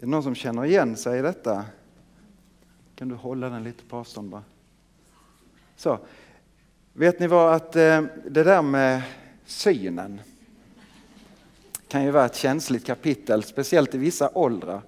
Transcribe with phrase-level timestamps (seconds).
[0.00, 1.64] Är det någon som känner igen sig i detta?
[2.94, 4.42] Kan du hålla den lite på avstånd bara?
[5.76, 5.98] Så.
[6.92, 9.02] Vet ni vad att eh, det där med
[9.46, 10.20] synen
[11.88, 14.82] kan ju vara ett känsligt kapitel, speciellt i vissa åldrar.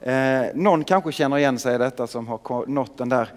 [0.00, 3.28] Eh, någon kanske känner igen sig i detta som har nått den där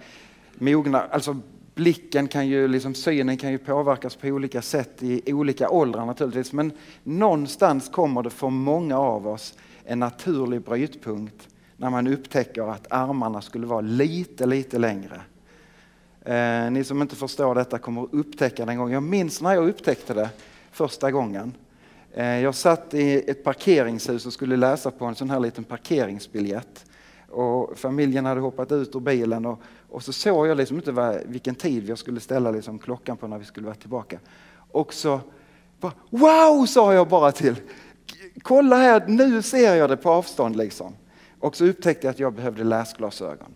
[0.54, 1.36] mogna, alltså
[1.74, 6.52] blicken kan ju, liksom synen kan ju påverkas på olika sätt i olika åldrar naturligtvis.
[6.52, 6.72] Men
[7.02, 9.54] någonstans kommer det för många av oss
[9.88, 15.20] en naturlig brytpunkt när man upptäcker att armarna skulle vara lite, lite längre.
[16.24, 18.92] Eh, ni som inte förstår detta kommer att upptäcka det en gång.
[18.92, 20.30] Jag minns när jag upptäckte det
[20.70, 21.54] första gången.
[22.14, 26.84] Eh, jag satt i ett parkeringshus och skulle läsa på en sån här liten parkeringsbiljett.
[27.28, 31.16] Och familjen hade hoppat ut ur bilen och, och så såg jag liksom inte vad,
[31.26, 34.18] vilken tid jag skulle ställa liksom klockan på när vi skulle vara tillbaka.
[34.70, 35.20] Och så
[35.80, 36.66] bara, Wow!
[36.66, 37.56] sa jag bara till.
[38.42, 40.94] Kolla här, nu ser jag det på avstånd liksom.
[41.40, 43.54] Och så upptäckte jag att jag behövde läsglasögon.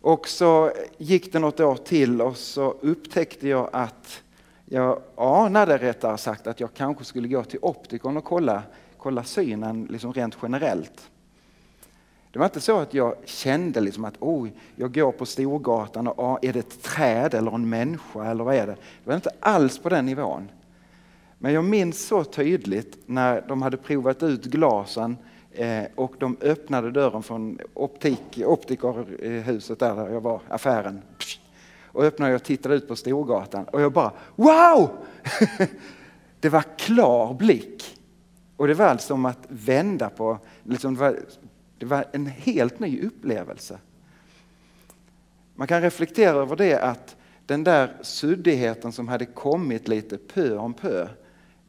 [0.00, 4.22] Och så gick det något år till och så upptäckte jag att
[4.64, 8.62] jag anade rättare sagt att jag kanske skulle gå till optikern och kolla,
[8.98, 11.10] kolla synen liksom rent generellt.
[12.32, 16.18] Det var inte så att jag kände liksom att oh, jag går på Storgatan och
[16.18, 18.76] ah, är det ett träd eller en människa eller vad är det?
[19.04, 20.48] Det var inte alls på den nivån.
[21.44, 25.16] Men jag minns så tydligt när de hade provat ut glasen
[25.52, 31.02] eh, och de öppnade dörren från optik, optikerhuset där jag var, affären.
[31.84, 34.90] Och öppnade och tittade ut på Storgatan och jag bara wow!
[36.40, 37.98] det var klar blick.
[38.56, 41.20] Och det var alltså som att vända på, liksom, det, var,
[41.78, 43.78] det var en helt ny upplevelse.
[45.54, 50.74] Man kan reflektera över det att den där suddigheten som hade kommit lite pö om
[50.74, 51.08] pö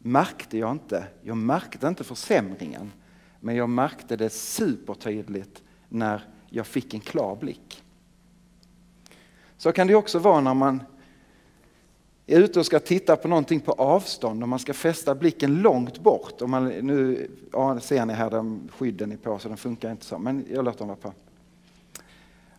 [0.05, 1.07] märkte jag inte.
[1.21, 2.91] Jag märkte inte försämringen,
[3.39, 7.83] men jag märkte det supertydligt när jag fick en klar blick.
[9.57, 10.83] Så kan det också vara när man
[12.27, 15.99] är ute och ska titta på någonting på avstånd och man ska fästa blicken långt
[15.99, 16.41] bort.
[16.41, 20.05] Och man, nu ja, ser ni här den skydden är på så den funkar inte
[20.05, 21.13] så, men jag låter den vara på.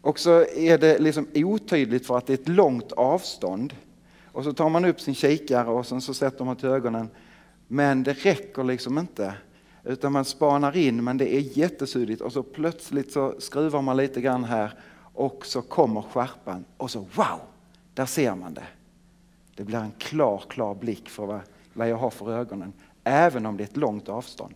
[0.01, 3.75] Och så är det liksom otydligt för att det är ett långt avstånd.
[4.33, 7.09] Och så tar man upp sin kikare och sen så sätter man till ögonen
[7.69, 9.35] men det räcker liksom inte.
[9.85, 14.21] Utan man spanar in men det är jättesuddigt och så plötsligt så skruvar man lite
[14.21, 17.41] grann här och så kommer skärpan och så wow,
[17.95, 18.67] där ser man det.
[19.55, 21.41] Det blir en klar, klar blick för vad,
[21.73, 22.73] vad jag har för ögonen,
[23.05, 24.55] även om det är ett långt avstånd.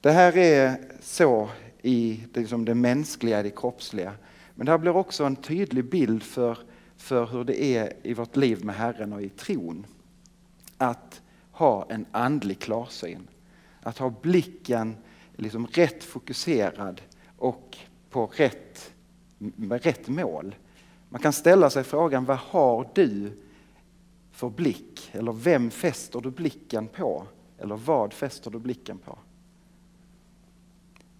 [0.00, 1.50] Det här är så
[1.82, 4.12] i liksom det mänskliga, det kroppsliga.
[4.54, 6.58] Men det här blir också en tydlig bild för
[7.00, 9.86] för hur det är i vårt liv med Herren och i tron.
[10.76, 11.22] Att
[11.52, 13.28] ha en andlig klarsyn.
[13.82, 14.96] Att ha blicken
[15.36, 17.00] liksom rätt fokuserad
[17.36, 17.78] och
[18.10, 18.92] på rätt,
[19.38, 20.54] med rätt mål.
[21.08, 23.32] Man kan ställa sig frågan, vad har du
[24.32, 25.10] för blick?
[25.12, 27.26] Eller vem fäster du blicken på?
[27.58, 29.18] Eller vad fäster du blicken på?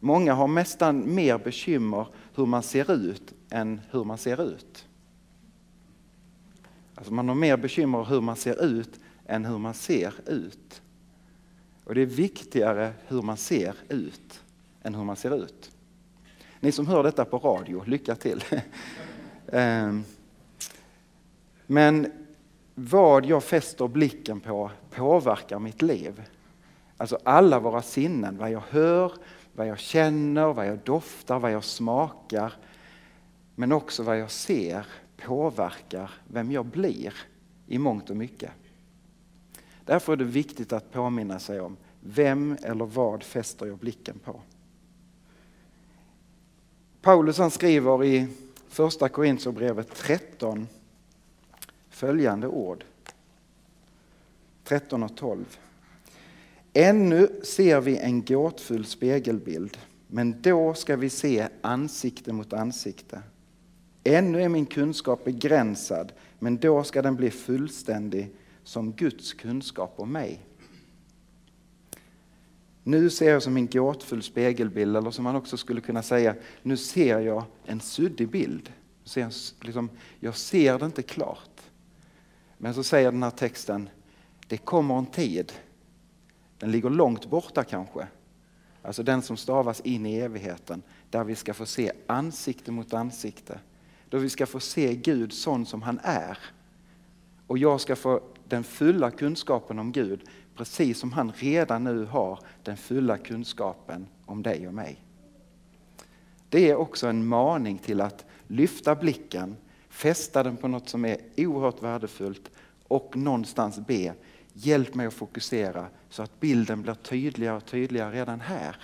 [0.01, 4.87] Många har nästan mer bekymmer hur man ser ut än hur man ser ut.
[7.01, 10.83] Alltså man har mer bekymmer hur man ser ut än hur man ser ut.
[11.85, 14.43] Och det är viktigare hur man ser ut
[14.83, 15.71] än hur man ser ut.
[16.61, 18.45] Ni som hör detta på radio, lycka till.
[19.53, 20.05] Ehm,
[21.67, 22.13] men
[22.75, 26.23] vad jag fäster blicken på påverkar mitt liv.
[26.97, 29.13] Alltså alla våra sinnen, vad jag hör,
[29.53, 32.53] vad jag känner, vad jag doftar, vad jag smakar.
[33.55, 34.87] Men också vad jag ser
[35.27, 37.15] påverkar vem jag blir
[37.67, 38.51] i mångt och mycket.
[39.85, 44.41] Därför är det viktigt att påminna sig om vem eller vad fäster jag blicken på.
[47.03, 48.27] Paulus han skriver i
[48.69, 50.69] första Korintierbrevet 13
[51.91, 52.85] följande ord.
[54.65, 55.59] 13 och 12.
[56.73, 63.23] Ännu ser vi en gåtfull spegelbild, men då ska vi se ansikte mot ansikte.
[64.05, 68.31] Ännu är min kunskap begränsad, men då ska den bli fullständig
[68.65, 70.41] som Guds kunskap om mig.
[72.83, 76.77] Nu ser jag som en gåtfull spegelbild, eller som man också skulle kunna säga, nu
[76.77, 78.73] ser jag en suddig bild.
[79.61, 81.61] Liksom, jag ser det inte klart.
[82.59, 83.89] Men så säger den här texten,
[84.47, 85.53] det kommer en tid,
[86.59, 88.07] den ligger långt borta kanske,
[88.83, 93.61] alltså den som stavas in i evigheten, där vi ska få se ansikte mot ansikte
[94.11, 96.39] då vi ska få se Gud sån som han är.
[97.47, 100.21] Och jag ska få den fulla kunskapen om Gud,
[100.57, 105.05] precis som han redan nu har den fulla kunskapen om dig och mig.
[106.49, 109.57] Det är också en maning till att lyfta blicken,
[109.89, 112.51] fästa den på något som är oerhört värdefullt
[112.89, 114.15] och någonstans be,
[114.53, 118.77] hjälp mig att fokusera så att bilden blir tydligare och tydligare redan här.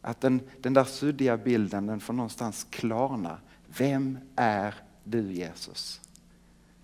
[0.00, 3.38] Att den, den där suddiga bilden den får någonstans klarna.
[3.78, 4.74] Vem är
[5.04, 6.00] du Jesus?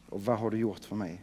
[0.09, 1.23] Och vad har du gjort för mig?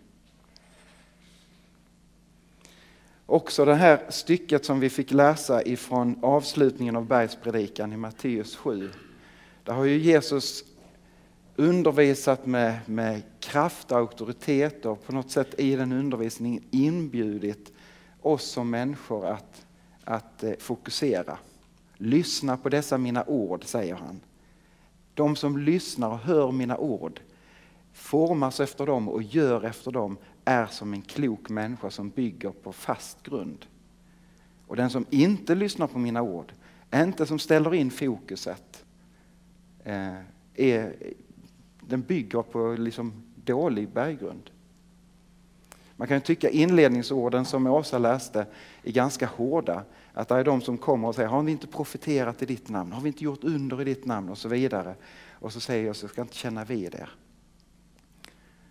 [3.25, 8.91] Också det här stycket som vi fick läsa ifrån avslutningen av bergspredikan i Matteus 7.
[9.63, 10.63] Där har ju Jesus
[11.55, 17.71] undervisat med, med kraft och auktoritet och på något sätt i den undervisningen inbjudit
[18.21, 19.65] oss som människor att,
[20.03, 21.37] att eh, fokusera.
[21.97, 24.19] Lyssna på dessa mina ord, säger han.
[25.13, 27.21] De som lyssnar och hör mina ord
[27.93, 32.71] formas efter dem och gör efter dem är som en klok människa som bygger på
[32.71, 33.65] fast grund.
[34.67, 36.53] Och den som inte lyssnar på mina ord,
[36.93, 38.85] inte som ställer in fokuset,
[39.83, 40.17] eh,
[40.55, 40.95] är,
[41.79, 44.49] den bygger på liksom dålig berggrund.
[45.95, 48.45] Man kan tycka inledningsorden som Åsa läste
[48.83, 49.83] är ganska hårda.
[50.13, 52.91] Att det är de som kommer och säger, har vi inte profeterat i ditt namn?
[52.91, 54.29] Har vi inte gjort under i ditt namn?
[54.29, 54.95] Och så vidare.
[55.31, 57.09] Och så säger jag, så ska inte känna vid er.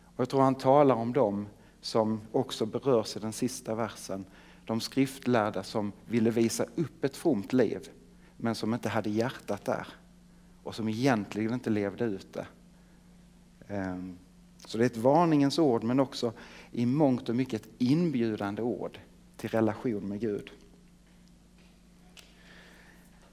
[0.05, 1.47] Och jag tror han talar om dem
[1.81, 4.25] som också berörs i den sista versen.
[4.65, 7.89] De skriftlärda som ville visa upp ett fromt liv
[8.37, 9.87] men som inte hade hjärtat där
[10.63, 12.47] och som egentligen inte levde ut det.
[13.69, 14.19] Ehm,
[14.67, 16.33] så det är ett varningens ord men också
[16.71, 18.99] i mångt och mycket ett inbjudande ord
[19.37, 20.51] till relation med Gud.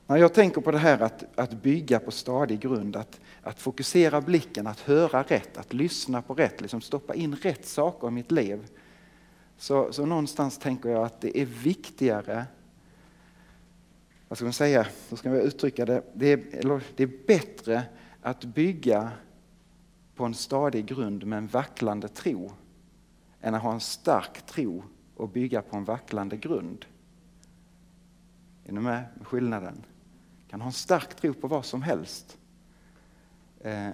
[0.09, 4.21] När jag tänker på det här att, att bygga på stadig grund, att, att fokusera
[4.21, 8.31] blicken, att höra rätt, att lyssna på rätt, liksom stoppa in rätt saker i mitt
[8.31, 8.67] liv.
[9.57, 12.45] Så, så någonstans tänker jag att det är viktigare,
[14.27, 17.83] vad ska man säga, hur ska jag uttrycka det, det är, eller, det är bättre
[18.21, 19.11] att bygga
[20.15, 22.51] på en stadig grund med en vacklande tro
[23.41, 24.83] än att ha en stark tro
[25.15, 26.85] och bygga på en vacklande grund.
[28.65, 29.83] Är ni med med skillnaden?
[30.49, 32.37] Kan ha en stark tro på vad som helst.
[33.61, 33.89] Eh,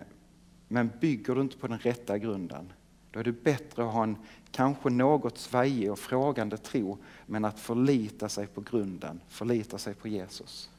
[0.68, 2.74] men bygger du inte på den rätta grunden,
[3.12, 4.18] då är det bättre att ha en
[4.52, 10.07] kanske något svajig och frågande tro, men att förlita sig på grunden, förlita sig på
[10.07, 10.69] Jesus.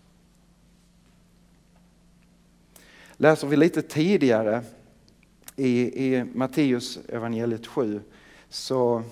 [3.17, 4.63] Läser vi lite tidigare
[5.57, 8.01] i, i Matteus evangeliet 7
[8.49, 9.03] så,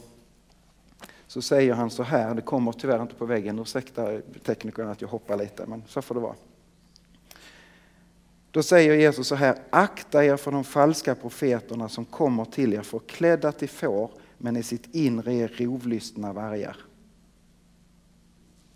[1.26, 5.08] så säger han så här, det kommer tyvärr inte på väggen, ursäkta teknikerna att jag
[5.08, 6.34] hoppar lite, men så får det vara.
[8.54, 12.82] Då säger Jesus så här, akta er för de falska profeterna som kommer till er
[12.82, 16.76] förklädda till får men i sitt inre är rovlystna vargar.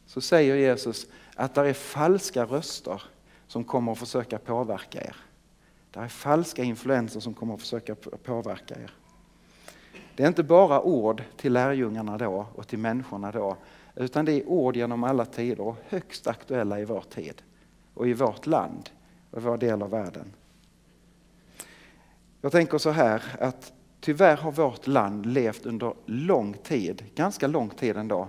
[0.07, 3.03] Så säger Jesus att det är falska röster
[3.47, 5.17] som kommer att försöka påverka er.
[5.91, 8.91] Det är falska influenser som kommer att försöka påverka er.
[10.17, 13.57] Det är inte bara ord till lärjungarna då och till människorna då,
[13.95, 17.43] utan det är ord genom alla tider och högst aktuella i vår tid
[17.95, 18.91] och i vårt land
[19.31, 20.33] och vår del av världen.
[22.41, 27.69] Jag tänker så här att tyvärr har vårt land levt under lång tid, ganska lång
[27.69, 28.29] tid ändå,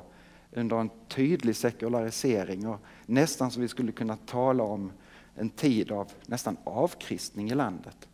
[0.51, 4.91] under en tydlig sekularisering och nästan som vi skulle kunna tala om
[5.35, 8.07] en tid av nästan avkristning i landet.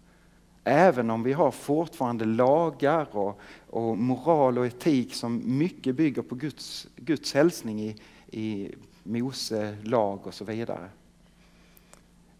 [0.63, 6.36] Även om vi har fortfarande lagar och, och moral och etik som mycket bygger på
[6.36, 7.95] Guds, Guds hälsning i,
[8.31, 10.89] i Mose lag och så vidare.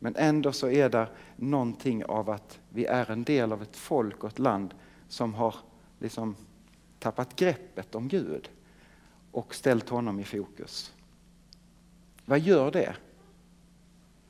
[0.05, 4.24] Men ändå så är det någonting av att vi är en del av ett folk
[4.24, 4.74] och ett land
[5.07, 5.55] som har
[6.00, 6.35] liksom
[7.00, 8.50] tappat greppet om Gud
[9.31, 10.93] och ställt honom i fokus.
[12.25, 12.95] Vad gör det?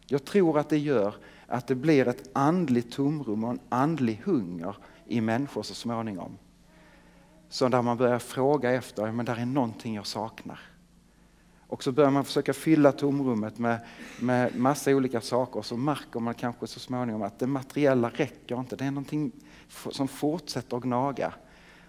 [0.05, 1.15] Jag tror att det gör
[1.47, 6.37] att det blir ett andligt tomrum och en andlig hunger i människor så småningom.
[7.49, 10.59] Så där man börjar fråga efter, men där är någonting jag saknar.
[11.67, 13.79] Och så börjar man försöka fylla tomrummet med,
[14.19, 18.59] med massa olika saker och så märker man kanske så småningom att det materiella räcker
[18.59, 18.75] inte.
[18.75, 19.31] Det är någonting
[19.91, 21.33] som fortsätter att gnaga.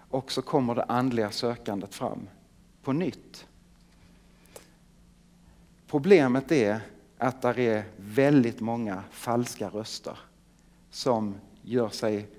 [0.09, 2.27] Och så kommer det andliga sökandet fram
[2.83, 3.47] på nytt.
[5.87, 6.79] Problemet är
[7.17, 10.17] att det är väldigt många falska röster
[10.91, 12.29] som gör sig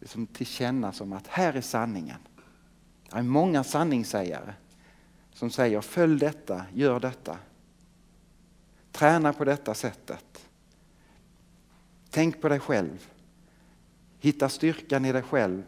[0.00, 2.18] liksom tillkänna som att här är sanningen.
[3.10, 4.52] Det är många sanningssägare
[5.34, 7.38] som säger följ detta, gör detta.
[8.92, 10.48] Träna på detta sättet.
[12.10, 13.10] Tänk på dig själv.
[14.18, 15.62] Hitta styrkan i dig själv.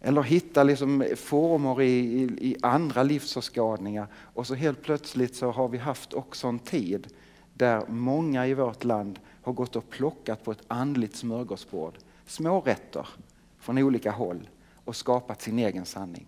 [0.00, 4.06] Eller hitta liksom former i, i, i andra livsåskådningar.
[4.12, 7.06] Och så helt plötsligt så har vi haft också en tid
[7.54, 11.98] där många i vårt land har gått och plockat på ett andligt smörgåsbord.
[12.26, 13.08] Små rätter
[13.58, 14.48] från olika håll
[14.84, 16.26] och skapat sin egen sanning.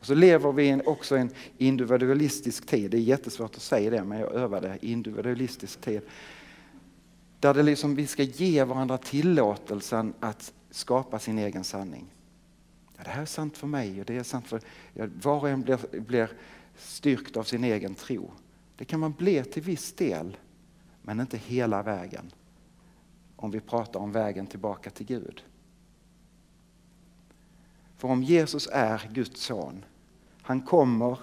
[0.00, 2.90] Och så lever vi också i en individualistisk tid.
[2.90, 4.78] Det är jättesvårt att säga det, men jag övar det.
[4.86, 6.00] Individualistisk tid.
[7.40, 12.06] Där det liksom, vi ska ge varandra tillåtelsen att skapa sin egen sanning.
[12.96, 14.60] Ja, det här är sant för mig och det är sant för...
[14.94, 16.30] Ja, var och en blir, blir
[16.76, 18.30] styrkt av sin egen tro.
[18.76, 20.36] Det kan man bli till viss del,
[21.02, 22.32] men inte hela vägen.
[23.36, 25.42] Om vi pratar om vägen tillbaka till Gud.
[27.96, 29.84] För om Jesus är Guds son,
[30.42, 31.18] han kommer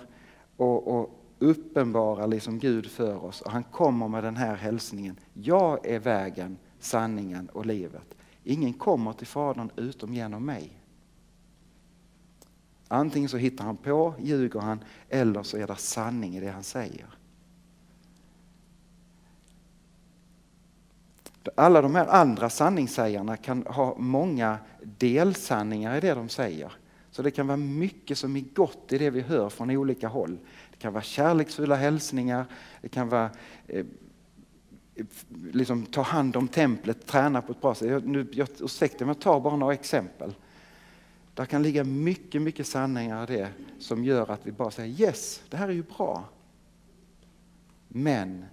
[0.57, 1.09] och, och
[1.39, 5.19] uppenbarar liksom Gud för oss och han kommer med den här hälsningen.
[5.33, 8.15] Jag är vägen, sanningen och livet.
[8.43, 10.71] Ingen kommer till Fadern utom genom mig.
[12.87, 16.63] Antingen så hittar han på, ljuger han, eller så är det sanning i det han
[16.63, 17.05] säger.
[21.55, 26.71] Alla de här andra sanningssägarna kan ha många delsanningar i det de säger.
[27.17, 30.37] Så det kan vara mycket som är gott i det vi hör från olika håll.
[30.71, 32.45] Det kan vara kärleksfulla hälsningar,
[32.81, 33.29] det kan vara
[33.67, 33.85] eh,
[35.51, 37.89] liksom, ta hand om templet, träna på ett bra sätt.
[37.89, 40.35] Jag, nu, jag, ursäkta men jag tar bara några exempel.
[41.33, 45.43] Där kan ligga mycket, mycket sanningar i det som gör att vi bara säger yes,
[45.49, 46.23] det här är ju bra.
[47.87, 48.45] Men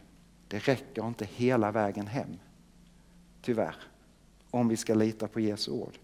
[0.48, 2.36] det räcker inte hela vägen hem.
[3.42, 3.76] Tyvärr.
[4.50, 5.98] Om vi ska lita på Jesu ord.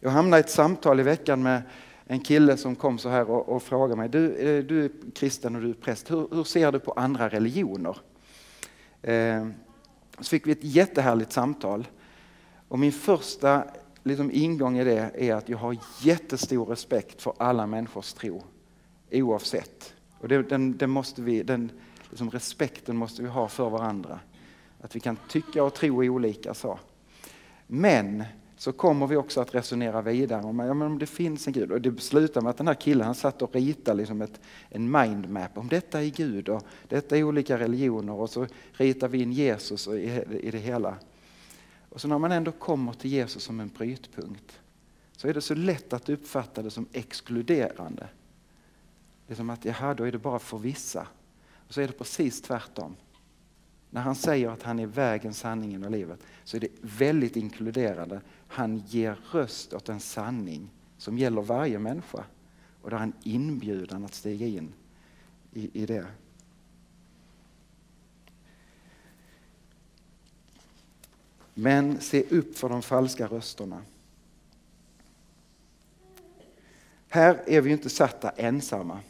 [0.00, 1.62] Jag hamnade i ett samtal i veckan med
[2.04, 5.56] en kille som kom så här och, och frågade mig, du, eh, du är kristen
[5.56, 7.96] och du är präst, hur, hur ser du på andra religioner?
[9.02, 9.48] Eh,
[10.18, 11.88] så fick vi ett jättehärligt samtal.
[12.68, 13.64] Och min första
[14.02, 18.42] liksom, ingång i det är att jag har jättestor respekt för alla människors tro,
[19.12, 19.94] oavsett.
[20.20, 21.70] Och det, den, den, måste vi, den
[22.10, 24.20] liksom, respekten måste vi ha för varandra.
[24.80, 26.78] Att vi kan tycka och tro olika så.
[27.66, 28.24] Men
[28.58, 31.72] så kommer vi också att resonera vidare om, ja, om det finns en Gud.
[31.72, 34.90] Och det slutar med att den här killen han satt och ritade liksom ett, en
[34.90, 35.58] mindmap.
[35.58, 39.88] Om detta är Gud och detta är olika religioner och så ritar vi in Jesus
[39.88, 40.96] i, i det hela.
[41.88, 44.60] Och så när man ändå kommer till Jesus som en brytpunkt
[45.16, 48.08] så är det så lätt att uppfatta det som exkluderande.
[49.26, 51.06] Det är som att, jaha, då är det bara för vissa.
[51.68, 52.96] Och så är det precis tvärtom.
[53.90, 58.20] När han säger att han är vägen, sanningen och livet så är det väldigt inkluderande.
[58.48, 62.24] Han ger röst åt en sanning som gäller varje människa
[62.82, 64.72] och där han inbjudan att stiga in
[65.52, 66.06] i, i det.
[71.54, 73.82] Men se upp för de falska rösterna.
[77.08, 79.00] Här är vi inte satta ensamma.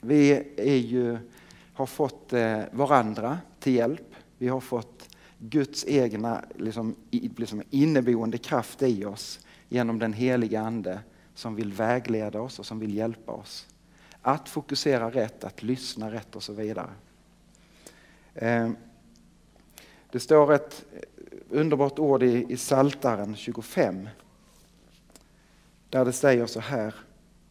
[0.00, 1.18] Vi är ju,
[1.76, 4.14] har fått eh, varandra till hjälp.
[4.38, 11.00] Vi har fått Guds egna liksom, liksom inneboende kraft i oss genom den heliga Ande
[11.34, 13.66] som vill vägleda oss och som vill hjälpa oss.
[14.22, 16.90] Att fokusera rätt, att lyssna rätt och så vidare.
[18.34, 18.70] Eh,
[20.10, 20.84] det står ett
[21.50, 24.08] underbart ord i, i Saltaren 25.
[25.90, 26.94] Där det säger så här,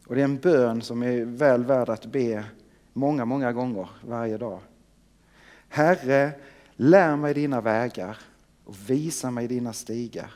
[0.08, 2.46] och det är en bön som är väl värd att be
[2.96, 4.60] många, många gånger varje dag.
[5.70, 6.32] Herre,
[6.76, 8.18] lär mig dina vägar
[8.66, 10.34] och visa mig dina stigar.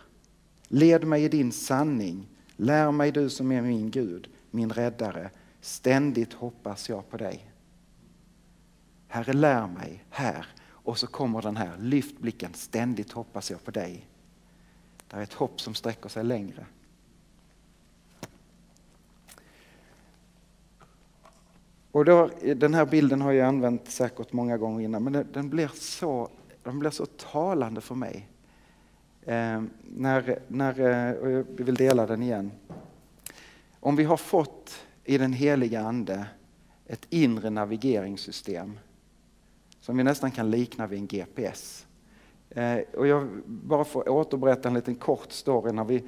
[0.68, 5.30] Led mig i din sanning, lär mig du som är min Gud, min räddare.
[5.62, 7.52] Ständigt hoppas jag på dig.
[9.08, 13.72] Herre, lär mig här och så kommer den här, lyft blicken, ständigt hoppas jag på
[13.72, 14.08] dig.
[15.08, 16.66] Det är ett hopp som sträcker sig längre.
[21.92, 25.50] Och då, den här bilden har jag använt säkert många gånger innan, men den, den
[25.50, 26.30] blir, så,
[26.64, 28.28] den blir så talande för mig.
[29.22, 32.52] Eh, när, när, eh, och jag vill dela den igen.
[33.80, 36.26] Om vi har fått i den heliga Ande
[36.86, 38.80] ett inre navigeringssystem
[39.82, 41.88] som vi nästan kan likna vid en GPS.
[42.50, 45.72] Eh, och jag bara får återberätta en liten kort story.
[45.72, 46.04] När vi,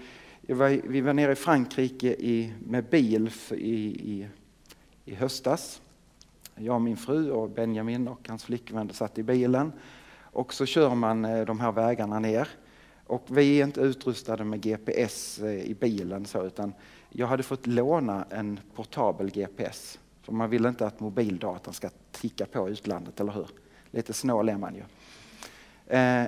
[0.53, 4.27] var, vi var nere i Frankrike i, med bil i, i,
[5.11, 5.81] i höstas.
[6.55, 9.73] Jag och min fru och Benjamin och hans flickvän satt i bilen.
[10.21, 12.47] Och så kör man eh, de här vägarna ner.
[13.07, 16.73] Och vi är inte utrustade med GPS eh, i bilen så, utan
[17.09, 19.99] jag hade fått låna en portabel GPS.
[20.21, 23.47] För man vill inte att mobildatan ska ticka på utlandet, eller hur?
[23.91, 24.83] Lite snål är man ju.
[25.97, 26.25] Eh,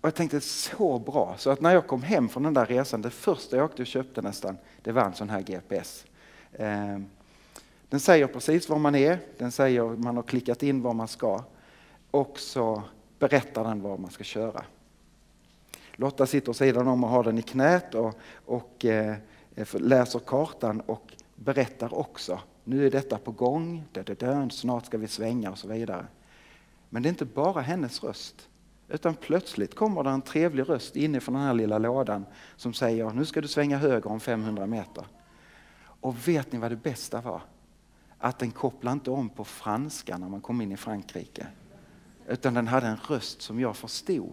[0.00, 3.02] Och jag tänkte så bra, så att när jag kom hem från den där resan,
[3.02, 6.04] det första jag åkte och köpte nästan, det var en sån här GPS.
[6.52, 6.98] Eh,
[7.90, 11.44] den säger precis var man är, den säger man har klickat in var man ska
[12.10, 12.82] och så
[13.18, 14.64] berättar den var man ska köra.
[15.92, 18.14] Lotta sitter sidan om och har den i knät och,
[18.46, 19.16] och eh,
[19.72, 22.40] läser kartan och berättar också.
[22.64, 23.84] Nu är detta på gång,
[24.50, 26.06] snart ska vi svänga och så vidare.
[26.88, 28.48] Men det är inte bara hennes röst.
[28.88, 33.24] Utan plötsligt kommer det en trevlig röst inifrån den här lilla lådan som säger nu
[33.24, 35.04] ska du svänga höger om 500 meter.
[35.82, 37.42] Och vet ni vad det bästa var?
[38.20, 41.46] Att den kopplade inte om på franska när man kom in i Frankrike.
[42.28, 44.32] Utan den hade en röst som jag förstod.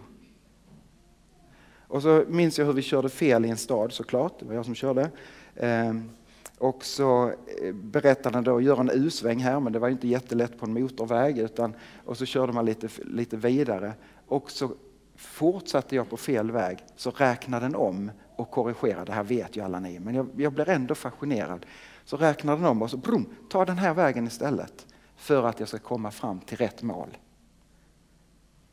[1.88, 4.66] Och så minns jag hur vi körde fel i en stad såklart, det var jag
[4.66, 5.12] som körde.
[5.56, 6.10] Ehm,
[6.58, 10.60] och så eh, berättade han då, gör en U-sväng här, men det var inte jättelätt
[10.60, 11.38] på en motorväg.
[11.38, 11.74] Utan,
[12.06, 13.94] och så körde man lite, lite vidare
[14.28, 14.72] och så
[15.16, 19.06] fortsatte jag på fel väg så räknade den om och korrigerade.
[19.06, 21.66] Det här vet ju alla ni, men jag, jag blir ändå fascinerad.
[22.08, 25.70] Så räknar den om och så brum, ta den här vägen istället för att jag
[25.70, 27.18] ska komma fram till rätt mål.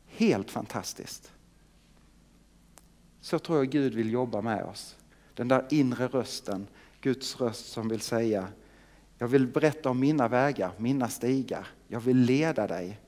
[0.07, 1.31] Helt fantastiskt.
[3.21, 4.95] Så tror jag Gud vill jobba med oss.
[5.33, 6.67] Den där inre rösten,
[7.01, 8.47] Guds röst som vill säga
[9.17, 11.67] jag vill berätta om mina vägar, mina stigar.
[11.87, 12.99] Jag vill leda dig.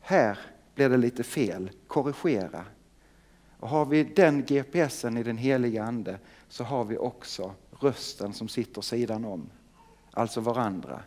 [0.00, 0.38] Här
[0.74, 2.64] blir det lite fel, korrigera.
[3.58, 6.18] Och har vi den GPSen i den heliga Ande
[6.48, 9.50] så har vi också rösten som sitter sidan om,
[10.10, 11.02] alltså varandra.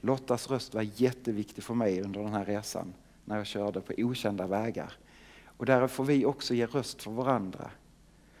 [0.00, 4.46] Lottas röst var jätteviktig för mig under den här resan när jag körde på okända
[4.46, 4.92] vägar.
[5.44, 7.70] Och där får vi också ge röst för varandra.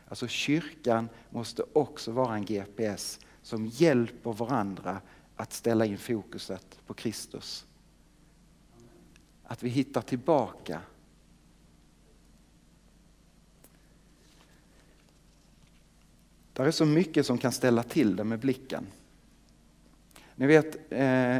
[0.08, 5.00] Alltså kyrkan måste också vara en GPS som hjälper varandra
[5.36, 7.66] att ställa in fokuset på Kristus.
[9.44, 10.80] Att vi hittar tillbaka.
[16.58, 18.86] Där är så mycket som kan ställa till det med blicken.
[20.34, 21.38] Ni vet, eh,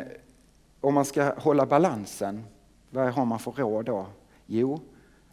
[0.81, 2.45] om man ska hålla balansen,
[2.91, 4.07] vad har man för råd då?
[4.47, 4.81] Jo,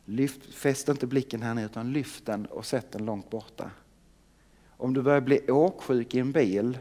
[0.06, 3.72] lyft, fäst inte blicken här nere utan lyft den och sätt den långt borta.
[4.70, 6.78] Om du börjar bli åksjuk i en bil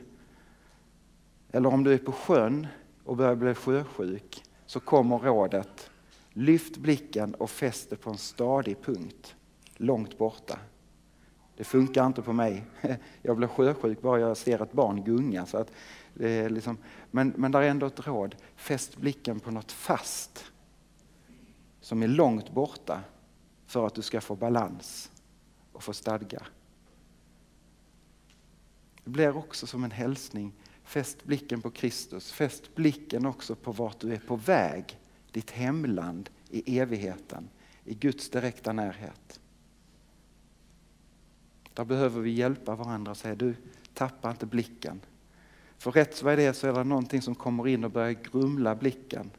[1.53, 2.67] eller om du är på sjön
[3.05, 5.91] och börjar bli sjösjuk så kommer rådet
[6.33, 9.35] lyft blicken och fäst det på en stadig punkt
[9.77, 10.59] långt borta.
[11.57, 12.65] Det funkar inte på mig.
[13.23, 15.47] Jag blir sjösjuk bara jag ser ett barn gunga.
[15.47, 15.73] Så att
[16.15, 16.79] det är liksom,
[17.11, 18.35] men, men där är ändå ett råd.
[18.57, 20.45] Fäst blicken på något fast
[21.81, 23.01] som är långt borta
[23.67, 25.11] för att du ska få balans
[25.73, 26.43] och få stadga.
[29.05, 30.53] Det blir också som en hälsning
[30.85, 34.99] Fäst blicken på Kristus, fäst blicken också på vart du är på väg,
[35.33, 37.49] ditt hemland i evigheten,
[37.85, 39.41] i Guds direkta närhet.
[41.75, 43.55] Där behöver vi hjälpa varandra och säga du,
[43.95, 45.01] tappa inte blicken.
[45.79, 48.75] För rätt vad det är så är det någonting som kommer in och börjar grumla
[48.75, 49.31] blicken.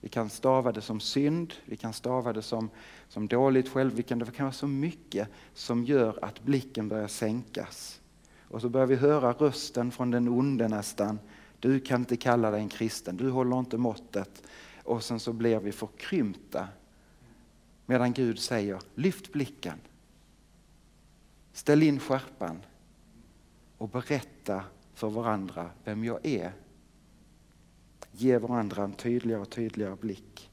[0.00, 2.70] Vi kan stava det som synd, vi kan stava det som,
[3.08, 8.00] som dåligt själv, det kan vara så mycket som gör att blicken börjar sänkas.
[8.48, 11.18] Och så börjar vi höra rösten från den onde nästan.
[11.60, 14.42] Du kan inte kalla dig en kristen, du håller inte måttet.
[14.84, 16.68] Och sen så blir vi förkrympta.
[17.86, 19.78] Medan Gud säger, lyft blicken.
[21.52, 22.62] Ställ in skärpan
[23.78, 26.52] och berätta för varandra vem jag är.
[28.12, 30.50] Ge varandra en tydligare och tydligare blick.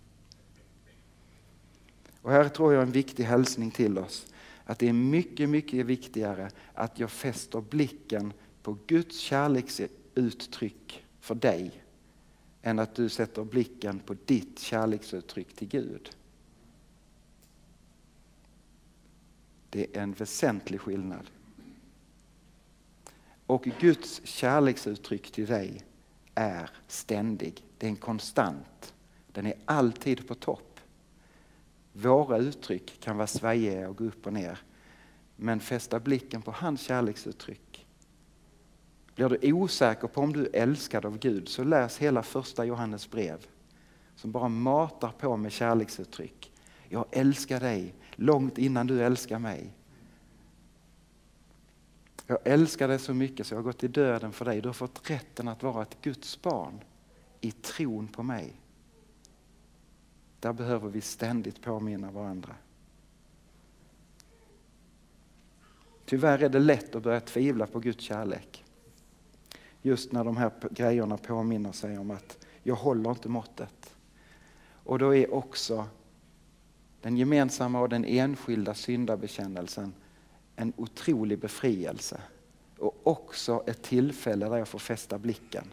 [2.22, 4.34] Och här tror jag en viktig hälsning till oss
[4.64, 8.34] att det är mycket, mycket viktigare att jag fäster blicken
[8.64, 11.84] på Guds kärleksuttryck för dig
[12.62, 16.10] än att du sätter blicken på ditt kärleksuttryck till Gud.
[19.70, 21.30] Det är en väsentlig skillnad.
[23.46, 25.82] Och Guds kärleksuttryck till dig
[26.36, 27.64] är ständig.
[27.78, 28.94] Det är en konstant.
[29.32, 30.80] Den är alltid på topp.
[31.94, 34.60] Våra uttryck kan vara svajiga och gå upp och ner.
[35.36, 37.88] Men fästa blicken på hans kärleksuttryck.
[39.16, 43.10] Blir du osäker på om du är älskad av Gud så läs hela första Johannes
[43.10, 43.48] brev.
[44.16, 46.52] Som bara matar på med kärleksuttryck.
[46.90, 49.74] Jag älskar dig långt innan du älskar mig.
[52.28, 54.62] Jag älskar dig så mycket så jag har gått i döden för dig.
[54.62, 56.84] Du har fått rätten att vara ett Guds barn
[57.42, 58.62] i tron på mig.
[60.40, 62.56] Där behöver vi ständigt påminna varandra.
[66.06, 68.66] Tyvärr är det lätt att börja tvivla på Guds kärlek.
[69.82, 73.96] Just när de här grejerna påminner sig om att jag håller inte måttet.
[74.84, 75.88] Och då är också
[77.02, 79.94] den gemensamma och den enskilda syndabekännelsen
[80.56, 82.22] en otrolig befrielse
[82.78, 85.64] och också ett tillfälle där jag får fästa blicken.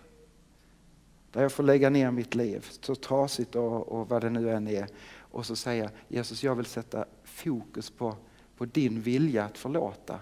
[1.32, 4.68] Där jag får lägga ner mitt liv, så trasigt och, och vad det nu än
[4.68, 8.16] är, och så säga Jesus jag vill sätta fokus på,
[8.56, 10.20] på din vilja att förlåta.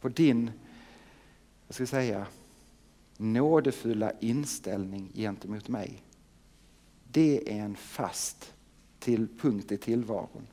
[0.00, 0.50] På din,
[1.66, 2.26] jag ska säga,
[3.16, 6.02] nådefulla inställning gentemot mig.
[7.04, 8.53] Det är en fast
[9.04, 10.46] till punkt i tillvaron.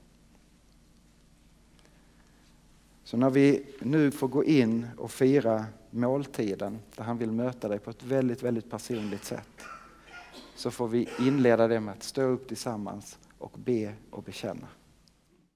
[3.04, 7.80] Så när vi nu får gå in och fira måltiden där han vill möta dig
[7.80, 9.62] på ett väldigt, väldigt personligt sätt
[10.56, 14.68] så får vi inleda det med att stå upp tillsammans och be och bekänna.